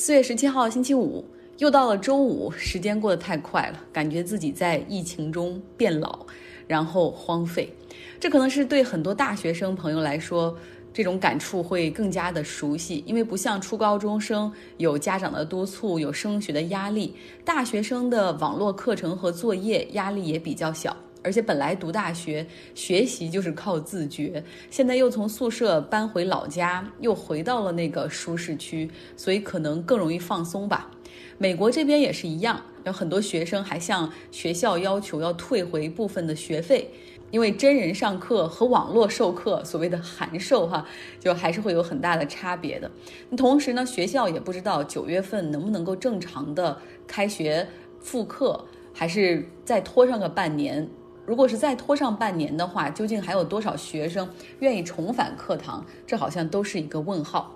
[0.00, 1.24] 四月十七号星期五，
[1.58, 6.24] 又到了周五，时间过得太快了，感觉自己在疫情中变老，
[6.68, 7.68] 然后荒废。
[8.20, 10.56] 这可能是对很多大学生朋友来说，
[10.92, 20.96] 这种感触会更加的熟悉，因为不像初高中生有家长的督促，有升学的压力，大学生的网络课程和作业压力也比较小。
[21.22, 30.90] 而且本来读大学学习就是靠自觉，现在又从宿舍搬回老家，又回到了那个舒适区，所以可能更容易放松吧。
[31.36, 36.90] 美国这边也是一样，有很多学生还向学校要求要退回部分的学费，
[37.30, 40.86] 因为真人上课和网络授课所谓的函授哈，
[41.20, 42.90] 就还是会有很大的差别的。
[43.36, 47.68] 同时呢，学校也不知道九月份能不能够正常的开学
[48.00, 50.88] 复课，还是再拖上个半年。
[51.28, 54.26] 如果是再拖上半年的话，究竟还有多少学生
[54.60, 55.84] 愿意重返课堂？
[56.06, 57.54] 这好像都是一个问号。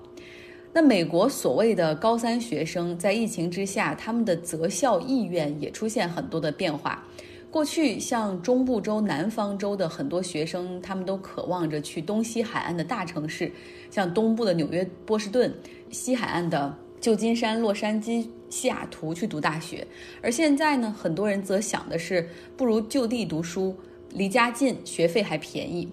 [0.74, 7.02] 那美国所谓的高三学生在疫情之下，他们的择校意愿也出现很多的变化。
[7.50, 13.50] 过去像中部州、南方州的很多学生，他们都渴望着去东西海岸的大城市，
[13.91, 15.50] 像东部的纽约、波士顿，
[15.91, 16.77] 西海岸的。
[17.03, 19.84] 旧金山、洛杉矶、西雅图去读大学，
[20.22, 23.77] 而现在呢，很多人则想的是不如就地读书，
[24.12, 25.89] 离家近，学费还便宜。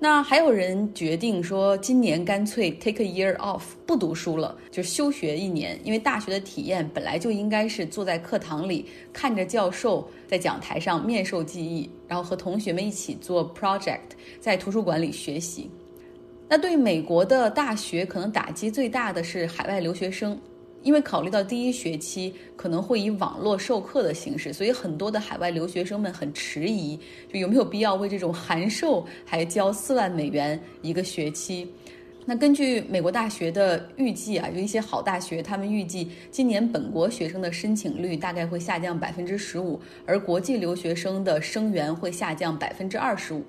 [0.00, 14.00] 那还有人决定说，今年干脆 take a year off，不读书了，就休学一年，因为大学的体验本来就应该是坐在课堂里，看着教授在讲台上面授记忆，然后和同学们一起做 project，
[14.40, 15.70] 在图书馆里学习。
[16.48, 20.40] 那对美国的大学可能打击最大的是海外留学生，
[20.82, 26.98] 因为考虑到第一学期可能会以网络授课的形式，所以很多的海外留学生们很迟疑，
[27.30, 31.70] 就有没有必要为这种函授还交四万美元一个学期？
[32.24, 43.44] 那根据美国大学的预计啊，有一些好大学，他们预计今年本国学生的申请率大概会下降百分之十五，而国际留学生的生源会下降百分之二十五。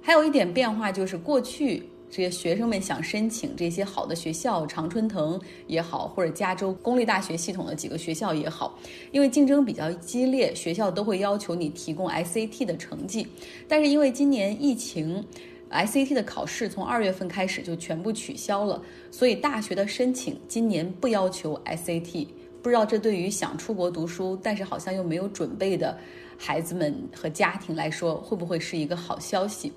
[0.00, 1.84] 还有一点变化就是过去。
[2.08, 8.78] 这些学生们想申请这些好的学校，常春藤也好，或者加州公立大学系统的几个学校也好，
[9.10, 13.26] 因为竞争比较激烈，学校都会要求你提供 SAT 的成绩。
[13.66, 15.22] 但是因为今年疫情
[15.70, 18.80] ，SAT 的考试从二月份开始就全部取消了，
[19.10, 22.28] 所以大学的申请今年不要求 SAT。
[22.62, 25.96] 不知道这对于想出国读书，但是好像又没有准备的
[26.36, 29.72] 孩子们和家庭来说，会不会是一个好消息？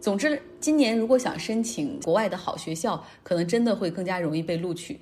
[0.00, 5.00] 总之，今年如果想申请国外的好学校，可能真的会更加容易被录取。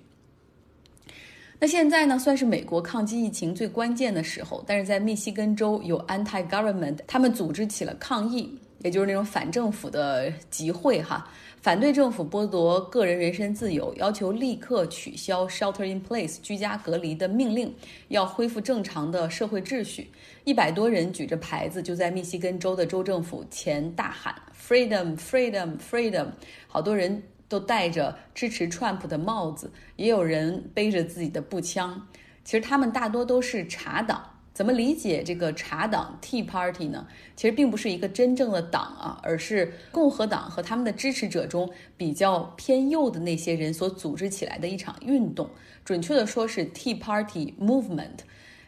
[1.58, 11.30] 那现在呢，算是美国抗击疫情最关键的时候，但是在密西根州有 anti-government，他们组织起了抗议，也就是那种反政府的集会哈。
[11.66, 17.74] 反对政府剥夺个人人身自由，要求立刻取消 shelter in place 居家隔离的命令，
[18.06, 20.08] 要恢复正常的社会秩序。
[20.44, 26.28] 一百多人举着牌子就在密西根州的州政府前大喊 “freedom, freedom, freedom”。
[26.68, 32.06] 好多人都戴着支持 Trump 的帽子，也有人背着自己的步枪。
[32.44, 34.22] 其实他们大多都是茶党。
[34.56, 37.06] 怎么理解这个茶党 Tea Party 呢？
[37.36, 45.50] 其实并不是一个真正的党啊，而是共和党和他们的支持者中比较偏右的那些人所组织起来的一场运动。
[45.84, 48.20] 准确的说是 Tea Party Movement，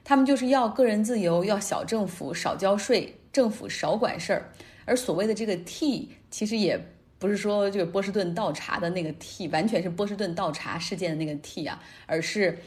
[0.05, 4.53] 他们就是要个人自由，要小政府，少交税，政府少管事儿。
[4.85, 6.79] 而所谓的这个 Tea，其实也
[7.19, 12.59] 不是说这个波士顿倒茶的那个 Tea，完全是波士顿倒茶事件的那个 Tea 啊，而是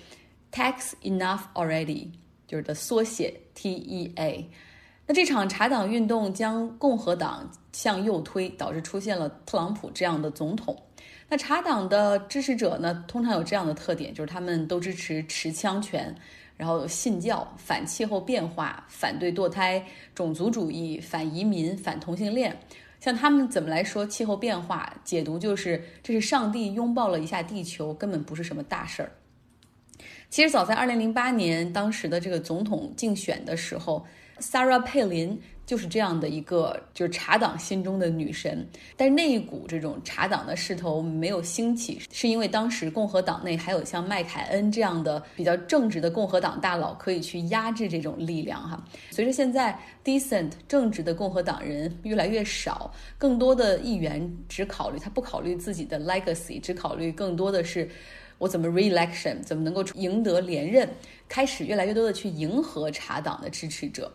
[0.51, 2.07] Tax Enough Already。
[2.51, 4.45] 就是的缩写 T E A，
[5.07, 10.75] 那这场茶党运动将共和党向右推，导致出现了特朗普这样的总统。
[11.29, 16.13] 那茶党的支持者呢，通常有这样的特点，就是他们都支持持枪权，
[16.57, 19.81] 然后信教，反气候变化，反对堕胎，
[20.13, 22.59] 种族主义，反移民，反同性恋。
[22.99, 24.93] 像他们怎么来说气候变化？
[25.05, 29.09] 解读就是这是上帝拥抱了一下地球，根本不是什么大事儿。
[30.31, 34.01] 其实早在二零零八年，当时的这个总统竞选的时候
[34.39, 38.65] ，Sarah 佩林就是这样的一个就是茶党心中的女神。
[38.95, 48.81] 但是那一股这种茶党的势头没有兴起，是因为当时共和党内还有像麦凯恩这样的比较正直的共和党大佬可以去压制这种力量哈。
[49.09, 57.89] 随着现在 decent 正直的共和党人越来越少，更多的议员只考虑他不考虑自己的 legacy，只考虑更多的是。
[58.41, 60.89] 我怎么 re-election 怎么能够赢得连任？
[61.29, 64.11] 开始越来越多的去迎合茶党的支持者，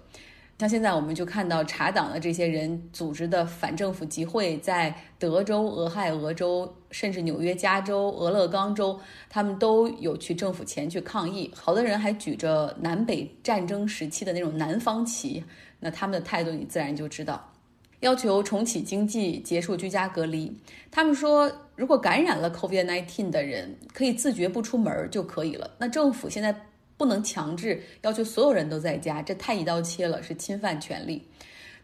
[0.59, 8.99] 像现在我们就看到查党的这些人组织的反政府集会，在德州、俄亥俄州，甚至纽约、加州、俄勒冈州，
[9.31, 11.49] 他们都有去政府前去抗议。
[11.55, 15.45] 好多人还举着南北战争时期的那种南方旗，
[15.79, 17.53] 那他们的态度你自然就知道。
[18.01, 20.55] 要求重启经济，结束居家隔离。
[20.91, 25.71] 他们说，如果感染了 COVID-19 的人可以自觉不出门就可以了。
[25.79, 26.55] 那政府现在。
[26.99, 31.29] 不能强制要求所有人都在家，这太一刀切了，是侵犯权利。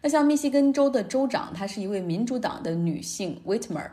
[0.01, 3.91] 那像密西根州的州长，她是一位民主党的女性 Whitmer。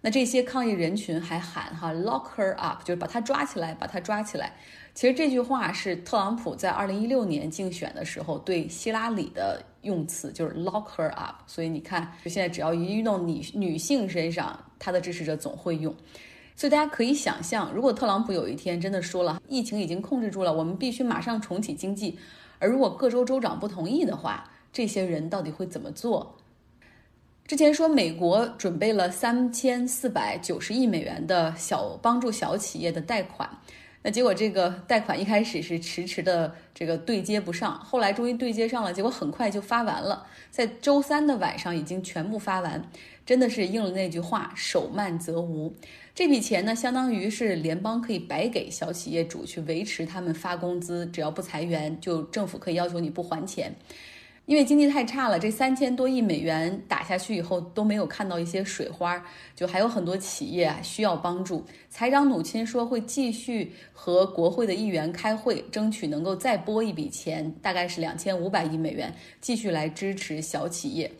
[0.00, 4.54] 那这些抗议人群还喊哈 “lock her up”，就是把她抓起来，把她抓起来。
[4.94, 11.36] 其实这句话是特朗普在二零一六年竞选的时候对希拉里的用词，就是 “lock her up”。
[11.46, 15.94] 所以你看，就现在只要一遇到女女性身上，他的支持者总会用。
[16.54, 22.18] 所以大家可以想象，如果特朗普有一天真的说了疫情已经控制住了，我们必须马上重启经济，
[22.58, 26.36] 而如果各州州长不同意的话，这些人到底会怎么做？
[27.46, 33.48] 之前说美国准备了三千四百九十亿美元的小帮助小企业的贷款，
[34.04, 42.84] 那结果这个贷款一开始是迟迟的这个对接不上，后来终于对接上了，结果很快就发完了，在周三的晚上已经全部发完，
[43.24, 45.72] 真的是应了那句话“手慢则无”。
[46.14, 53.72] 这笔钱呢，相当于是联邦可以白给小企业主去维持他们发工资，只要不裁员，就政府可以要求你不还钱。
[54.46, 59.24] 因为经济太差了，这三千多亿美元打下去以后都没有看到一些水花，
[59.54, 61.64] 就还有很多企业需要帮助。
[61.88, 71.10] 财长努钦说会继续和国会的议员开会，争取能够再拨一笔钱，大概是两千五百亿美元，继续来支持小企业。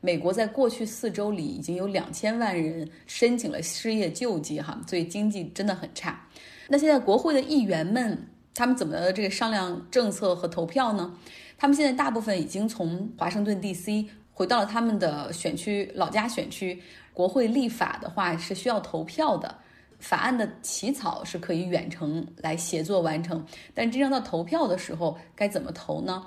[0.00, 6.26] 美国在过去四周里已经有两千万人申请了失业救济，哈，所以经济真的很差。
[6.66, 11.14] 那现在国会的议员们，他们怎么这个商量政策和投票呢？
[11.56, 14.08] 他们现在大部分已经从华盛顿 D.C.
[14.32, 16.82] 回到了他们的选区老家选区。
[17.12, 19.54] 国会立法的话是需要投票的，
[19.98, 23.44] 法案的起草是可以远程来协作完成，
[23.74, 26.24] 但真正到投票的时候该怎么投呢？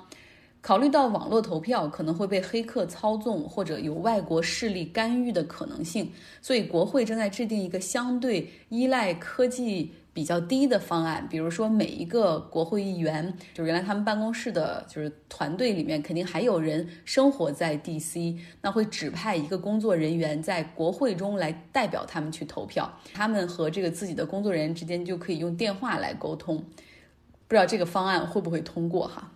[0.60, 11.26] 考虑到网络投票可能会被黑客操纵，或者有外国势力干预的可能性，所以国会正在制定一个相对依赖科技比较低的方案。
[11.28, 26.64] 比如说，每一个国会议员，就原来他们办公室的，就是团队里面肯定还有人生活在 DC，那会指派一个工作人员在国会中来代表他们去投票，他们和这个自己的工作人员之间就可以用电话来沟通。
[27.46, 29.32] 不知道这个方案会不会通过哈？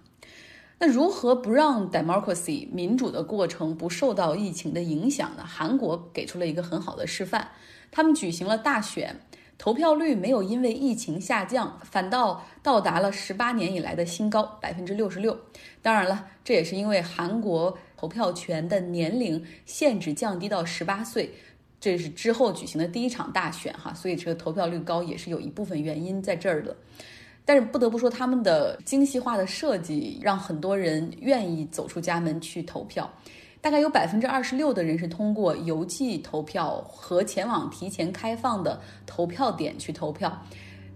[0.80, 5.42] 那如何不让 democracy 民主的过程不受到疫情的影响呢？
[5.44, 7.48] 韩国给出了一个很好的示范，
[7.90, 9.20] 他们举行了大选，
[9.58, 15.36] 投票率没有因为疫情下降，反倒到达了十八年以来的新高，百分之六十六。
[15.82, 21.34] 当然了，这也是因为韩国投票权的年龄限制降低到十八岁，
[21.80, 26.76] 这是之后举行的第一场大选哈，所以这个投票率高也是有一部分原因在这儿的。
[27.44, 33.10] 但是不得不说，他们的精细化的设计让很多人愿意走出家门去投票。
[33.60, 40.40] 大概有百分之二十六的人是通过邮寄投票和前往提前开放的投票点去投票。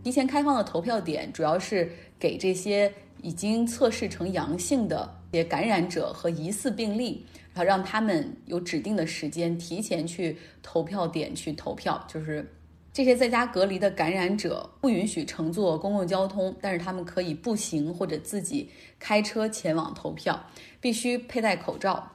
[0.03, 12.49] 提前开放的投票点主要是给这些已经测试成阳性的些感染者和疑似病例，然后让他们有指定的时间提前去投票点去投票，就是。
[12.93, 20.39] 这些在家隔离的感染者不允许乘坐公共交通，但是他们可以步行或者自己开车前往投票，
[20.79, 22.12] 必须佩戴口罩。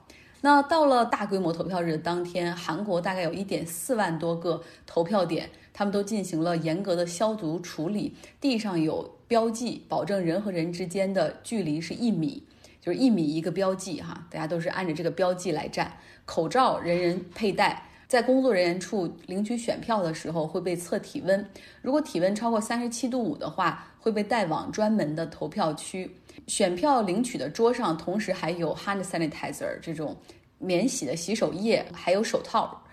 [0.48, 12.44] 那到了大规模投票日的当天，韩国大概有一点四万多个投票点，他们都进行了严格的消毒处理，地上有标记，保证人和人之间的距离是一米，
[12.80, 17.84] 就是一米一个标记哈，大家都是按着这个标记来站，口罩人人佩戴。
[18.08, 21.46] 在工作人员处领取选票的时候会被测体温，
[21.82, 26.16] 如果体温超过三十七度五的话，会被带往专门的投票区。
[26.46, 30.16] 选票领取的桌上同时还有 hand sanitizer 这种
[30.60, 32.84] 免洗的洗手液，还有手套。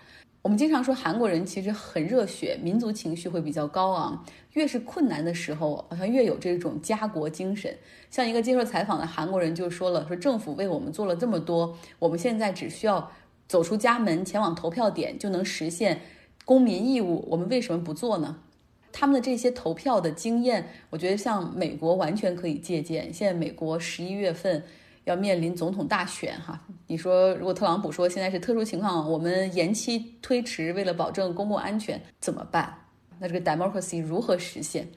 [0.41, 7.75] 我们经常说韩国人其实很热血，民族情绪会比较高昂，越是困难的时候，好像越有这种家国精神。
[8.09, 13.11] 像一个接受采访的韩国人就说了，说政府为我们做了这么多，我们现在只需要。
[13.47, 16.01] 走出家门，前往投票点就能实现
[16.45, 17.23] 公民义务。
[17.29, 18.39] 我们为什么不做呢？
[18.91, 23.13] 他们的这些投票的经验，我觉得像美国完全可以借鉴。
[23.13, 24.63] 现在美国十一月份
[25.05, 32.71] 要面临总统大选，哈，你说如果特朗普说现在是特殊情况，我们延期推迟，为了保证公共安全怎么办？
[33.19, 34.87] 那这个 democracy 如何实现？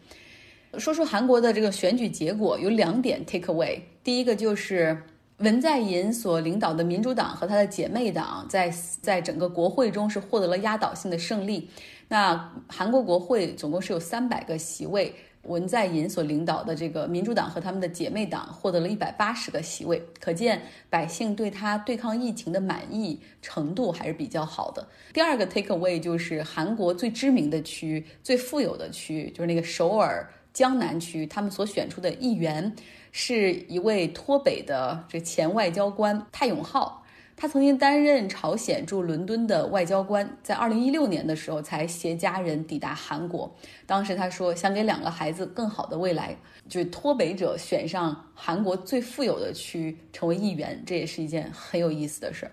[0.77, 3.81] 说说韩国的这个选举结果，有两点 take away。
[4.03, 5.01] 第一个就是。
[5.39, 8.69] 文在寅所领导的民主党和他的姐妹党在
[9.01, 11.71] 在整个国会中是获得了压倒性的胜利。
[12.09, 24.87] 那韩国国会总共是有三百个席位，文在寅所领导的这个民主党和他们的姐妹党获得了一百八十个席位，可见百姓对他对抗疫情的满意程度还是比较好的。
[25.13, 32.75] 第二个 take away 就是韩国最知名的区、最富有的区，就是那个首尔江南区，他们所选出的议员。
[33.11, 37.03] 是一位脱北的这前外交官泰永浩，
[37.41, 43.49] 他曾经担任朝鲜驻伦敦的外交官，在二零一六年的时候才携家人抵达韩国。
[43.87, 46.37] 当时他说想给两个孩子更好的未来，
[46.69, 52.51] 就是脱北者选上韩国最富有的区成为议员，这也是一件很有意思的事儿。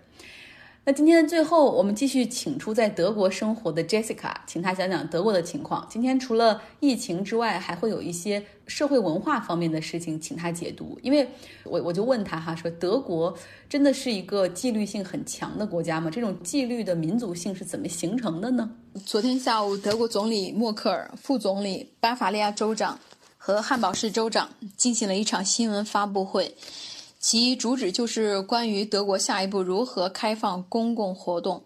[0.87, 5.83] 那今天的最后，我们继续请出在德国生活的 Jessica，请她讲讲德国的情况。
[5.89, 10.99] 今天除了疫情之外，还会有一些社会文化方面的事情，请她解读。
[11.01, 11.27] 因为
[11.63, 13.35] 我我就问她哈，说德国
[13.67, 16.11] 真的是一个纪律性很强的国家吗？
[16.11, 18.69] 这种纪律的民族性是怎么形成的呢？
[19.07, 22.99] 昨天下午，德国总理默克尔、副总理、巴伐利亚州长
[23.39, 26.55] 和汉堡市州长进行了一场新闻发布会。
[27.27, 31.65] 其主旨就是关于德国下一步如何开放公共活动。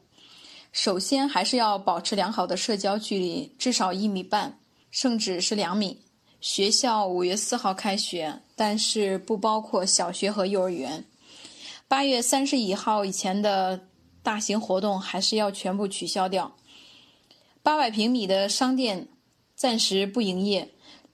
[0.72, 4.58] 首先，还是要保持良好的社交距离，至少一米半，
[4.90, 6.00] 甚至是两米。
[6.40, 11.04] 学校五月四号开学，但是不包括小学和幼儿园。
[11.90, 13.82] 八月三十一号以前的
[14.24, 16.56] 大型活动还是要全部取消掉。
[17.62, 19.10] 八百平米的商店
[19.58, 20.70] 暂时不营业。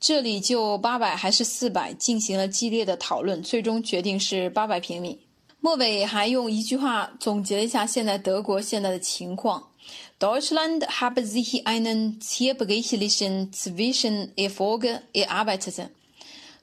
[0.07, 5.17] 这里就八百还是四百进行了激烈的讨论，最终决定是八百平米。
[5.59, 9.71] 末尾还用一句话总结了一下现在德国现在的情况
[10.19, 15.87] ：Deutschland habe sich einen zerbrechen zwischen Erfolg erarbeitet。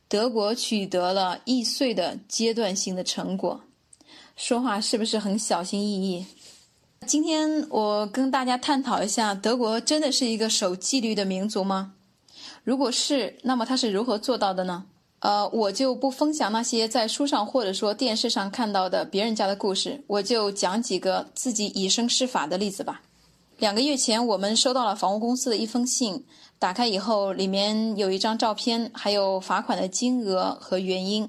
[0.06, 3.60] 德国取得了易碎的阶段性的成果。
[4.36, 6.24] 说话是不是很小心翼翼？
[7.08, 11.94] 今天我跟大家探讨一下，德国真的是一个守纪律的民族吗？
[12.64, 14.84] 如果是，那么他是如何做到的呢？
[15.18, 23.00] 呃，我就不分享那些在书上或者说电视上看到的别人家的故事，我就讲几个自己以身试法的例子吧。
[23.58, 26.24] 两个月前，我们收到了房屋公司的一封信，
[26.58, 31.28] 打开以后，里面有一张照片，还有罚款的金额和原因。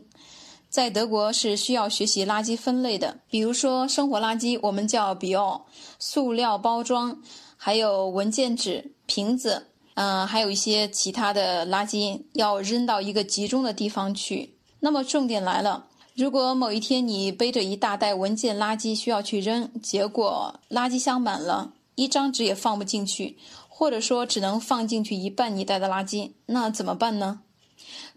[0.69, 5.61] 在德国是需要学习垃圾分类的，比如说生活垃圾，我们叫 bio，
[5.99, 7.21] 塑料包装，
[7.57, 9.67] 还有文件纸、瓶子。
[9.95, 14.55] 嗯，还有一些其他的垃圾要扔到一个集中的地方去。
[14.79, 15.85] 那么重点来了，
[16.15, 27.41] 如果某一天你背着一大袋文件垃圾需要去扔，结果垃圾箱满了，一张纸也放不进去，或者说只能放进去一半你带的垃圾，那怎么办呢？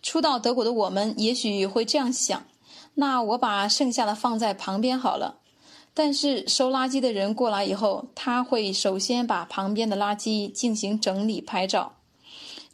[0.02, 2.44] 初到德国的我们也许会这样想：
[2.94, 5.40] 那我把剩下的放在旁边好了。
[5.98, 11.94] 但是收垃圾的人过来以后，他会首先把旁边的垃圾进行整理、拍照。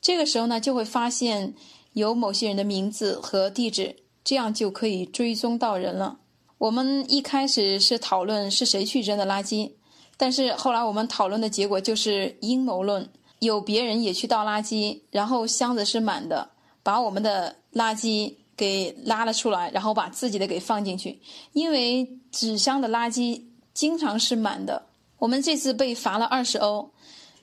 [0.00, 1.54] 这个时候呢，就会发现
[1.92, 6.18] 有某些人的名字和地址，这样就可以追踪到人了。
[6.58, 9.70] 我们一开始是讨论是谁去扔的垃圾，
[10.16, 16.50] 但是后来我们讨论的结果就是阴谋论，有别人也去倒垃圾，然后箱子是满的，
[16.82, 18.34] 把我们的垃圾。
[18.62, 21.18] 给拉了出来，然后把自己的给放进去，
[21.52, 23.42] 因为纸箱的垃圾
[23.74, 24.80] 经常是满的。
[25.18, 26.88] 我们这次被罚了二十欧，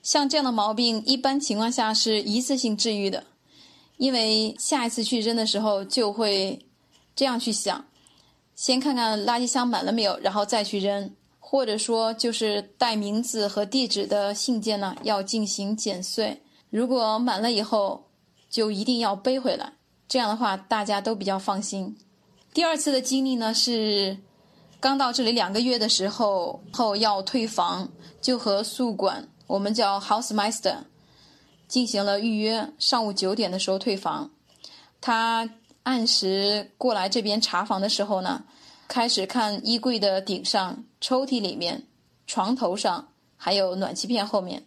[0.02, 3.26] 像这样的毛病，一般情况下是一次性治愈的，
[3.98, 6.58] 因为下一次去扔的时候就会
[7.14, 7.84] 这样去想，
[8.56, 18.06] 先看看垃圾箱满了没有，然后再去扔，或者说就是带名字和地址的信件呢要进行剪碎，如果满了以后，
[18.50, 19.74] 就一定要背回来。
[20.10, 21.96] 这样的话，大家都比较放心。
[22.52, 24.18] 第二次的经历呢，是
[24.80, 27.88] 刚到这里两个月的时候，后要退房，
[28.20, 30.78] 就和宿管，我们叫 housemaster，
[31.68, 32.74] 进行了预约。
[32.80, 34.32] 上午九点的时候退房，
[35.00, 35.48] 他
[35.84, 38.44] 按时过来这边查房的时候呢，
[38.88, 41.86] 开始看衣柜的顶上、抽屉里面、
[42.26, 44.66] 床头上，还有暖气片后面。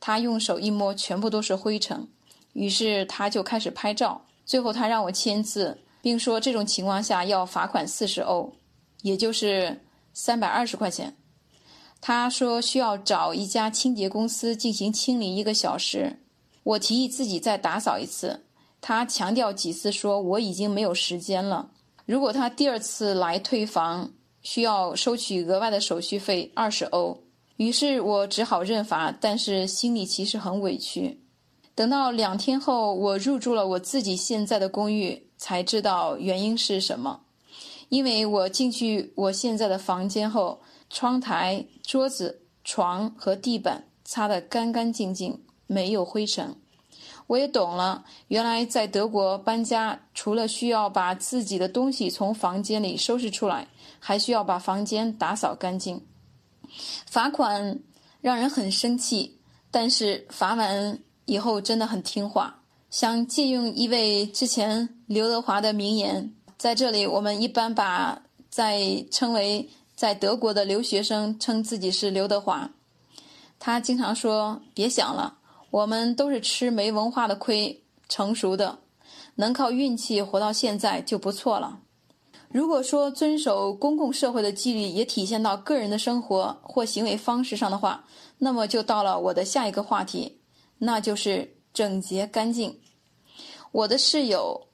[0.00, 2.08] 他用手一摸，全部都是灰尘，
[2.54, 4.24] 于是他就开始拍照。
[4.50, 8.52] 最后，他让我签字，并说这种情况下要罚款四十欧，
[9.02, 9.80] 也就是
[10.12, 11.16] 三百二十块钱。
[12.00, 16.18] 他说需要找一家清洁公司进行清理一个小时。
[16.64, 18.44] 我提议自己再打扫一次，
[18.80, 21.70] 他强调几次说我已经没有时间了。
[22.04, 24.10] 如果他第二次来退房，
[24.42, 27.16] 需要收取额外的手续费二十欧。
[27.58, 31.20] 于是我只好认罚，但是心里其实很委屈。
[31.74, 37.20] 等到两天后，我入住了我自己现在的公寓，才知道原因是什么。
[37.88, 40.60] 因为我进去我现在的房间后，
[40.90, 46.54] 窗台、桌子、床和地板擦得干干净净，没有灰尘。
[47.26, 53.66] 我也懂了，原来在德国搬家，除了需要把自己的东西从房间里收拾出来，
[53.98, 56.04] 还需要把房间打扫干净。
[57.06, 57.80] 罚款
[58.20, 59.38] 让人很生气，
[59.70, 60.98] 但是罚完
[61.30, 62.58] 以后真的很听话。
[62.90, 72.68] 想借用一位之前刘德华的名言，在这里我们一般把在称为在德国的留学生称自己是刘德华。
[73.60, 75.36] 他经常说：“别想了。”
[75.70, 78.80] 我们都是吃没文化的亏，成熟的，
[79.36, 81.78] 能靠运气活到现在就不错了。
[82.48, 88.04] 如果说遵守公共社会的纪律也体现到个人的生活或行为方式上的话，
[88.38, 90.39] 那么就到了我的下一个话题，
[90.80, 92.80] 那就是整洁干净。
[93.70, 94.66] 我的室友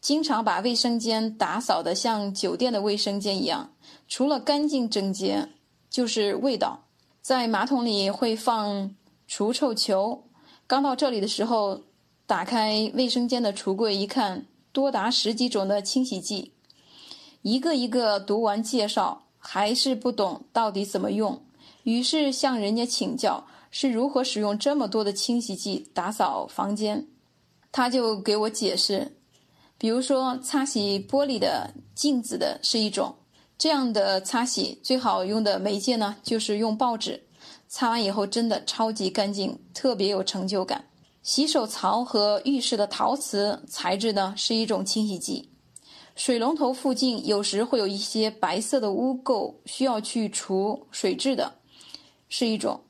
[0.00, 3.72] 经常把卫生间打扫得像酒店的卫生间一样，
[4.08, 5.48] 除了干净整洁，
[5.88, 6.88] 就是味道，
[7.22, 8.94] 在马桶里会放。
[9.26, 10.22] 除臭球，
[10.66, 11.84] 刚到这里的时候，
[12.26, 16.52] 打开卫生间的橱柜一看，多达十几种的清洗剂，
[17.40, 21.42] 一个一个读完介绍，还是不懂到底怎么用，
[21.84, 23.46] 于是向人家请教
[23.76, 27.04] 是如何使用这么多的清洗剂打扫房间。
[27.72, 29.16] 他就给我解释，
[29.76, 33.12] 比如说擦洗玻璃的镜子的是一种，
[33.58, 37.20] 这样的擦洗最好用的媒介呢，就是用报纸。
[37.66, 40.84] 擦完以后真的超级干净，特别有成就感。
[41.24, 45.50] 洗手槽和浴室的陶瓷材质呢是一种清洗剂。
[46.14, 51.52] 水龙头附近有时会有一些白色的污垢，需要去除水质的，
[52.28, 52.80] 是一种。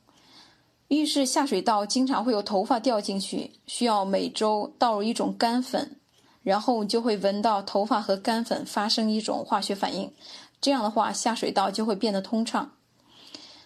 [0.88, 5.98] 浴室下水道经常会有头发掉进去，需要每周倒入一种干粉，
[6.42, 10.12] 然后就会闻到头发和干粉发生一种化学反应，
[10.60, 12.72] 这样的话下水道就会变得通畅。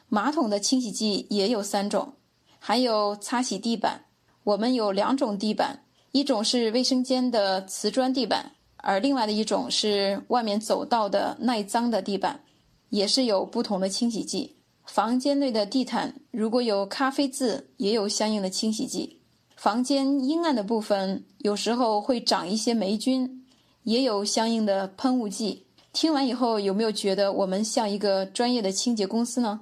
[0.09, 2.15] 马桶的清洗剂也有三种，
[2.59, 4.05] 还有擦洗地板。
[4.45, 5.83] 我们有两种地板，
[6.13, 12.41] 一种是卫生间的瓷砖地板，而另外的一种是外面走道的耐脏的地板，
[12.89, 14.58] 也是有不同的清洗剂。
[14.89, 19.21] 房间内的地毯如果有咖啡渍，也有相应的清洗剂。
[19.55, 23.45] 房间阴暗的部分有时候会长一些霉菌，
[23.83, 25.67] 也有相应的喷雾剂。
[25.93, 29.61] 听完以后，有没有觉得我们像一个专业的清洁公司呢？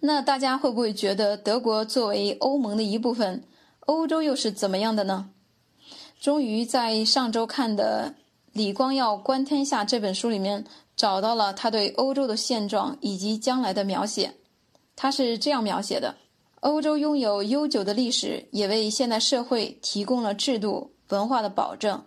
[0.00, 3.44] 那大家会不会觉得德国作为欧盟的一部分，
[3.80, 5.28] 欧洲又是怎么样的呢？
[6.18, 8.14] 终于在上周看的
[8.52, 10.64] 李光耀《观天下》这本书里面
[10.96, 14.32] 找到了他对欧洲的现状以及将来的描写。
[14.96, 16.16] 他是这样描写的：
[16.60, 22.02] 欧洲拥有悠久的历史，也为现代社会提供了制度文化的保证。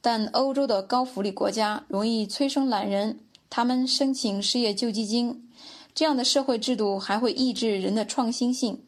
[0.00, 5.46] 但欧洲的高福利国家容易催生懒人，他们申请失业救济金。
[5.92, 8.84] 这样的社会制度还会抑制人的创新性，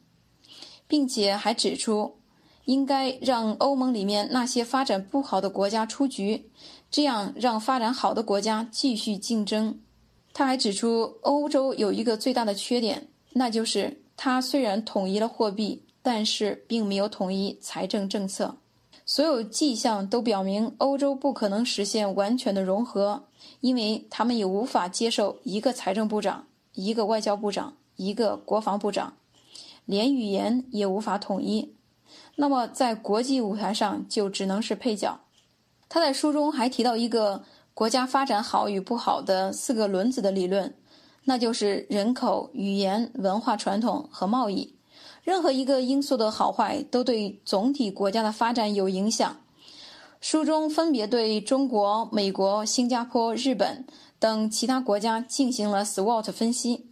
[0.87, 2.15] 并且还指出，
[2.65, 6.49] 应该让欧盟里面那些发展不好的国家出局，
[6.89, 9.81] 这样让发展好的国家继续竞争。
[10.33, 18.55] 他还指出，欧洲有一个最大的缺点，那就是它虽然统一了货币，但是并没有统一财政政策。
[19.05, 23.25] 所有迹象都表明，欧洲不可能实现完全的融合，
[23.59, 26.47] 因为他们也无法接受一个财政部长。
[26.75, 29.13] 一个外交部长，一个国防部长，
[29.85, 31.75] 连语言也无法统一，
[32.35, 35.19] 那么在国际舞台上就只能是配角。
[35.87, 37.43] 他在书中还提到一个
[37.75, 40.73] 国家发展好与不好的四个轮子的理论，
[41.23, 44.73] 那就是人口、语言、文化传统和贸易。
[45.23, 49.37] 任何一个因素的好坏都对总体国家的发展有影响。
[50.19, 53.85] 书中分别对中国、美国、新加坡、日本。
[54.19, 56.85] 等其他国家进行了 SWOT 分析，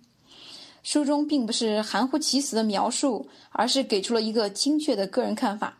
[0.83, 5.77] 书中并不是含糊其辞的描述，而是给出了一个精确的个人看法。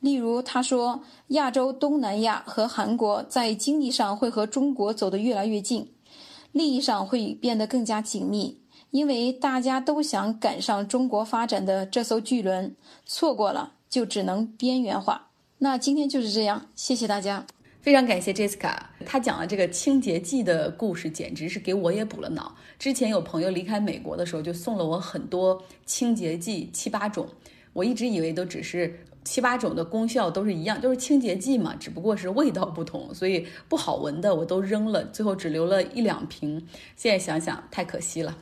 [0.00, 5.92] 例如，他说，亚洲、东南亚和韩国在经济上会和中国走得越来越近，
[6.54, 8.60] 利益上会变得更加紧密，
[8.92, 15.30] 因为大家都想赶上中国发展的这艘巨轮，错过了就只能边缘化。
[15.58, 17.44] 那今天就是这样，谢谢大家。
[17.80, 18.72] 非常感谢 Jessica，
[19.04, 22.54] 她讲的这个清洁剂的故事，简直是给我也补了脑。
[22.78, 27.26] 之前有朋友离开美国的时候，就送了我很多清洁剂，七八种。
[27.72, 36.66] 我一直以为都只是七八种的功效都是一样，就是清洁剂嘛，只不过是味道不同，所以不好闻的我都扔了，最后只留了一两瓶。
[36.94, 38.36] 现在想想太可惜了。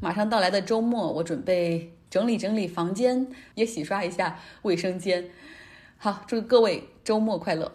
[0.00, 5.28] 马上到来的周末，我准备整理整理房间，也洗刷一下卫生间。
[5.98, 7.72] 好，祝各位周末快乐。